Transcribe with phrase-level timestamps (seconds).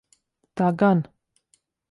[0.61, 1.05] Tā gan.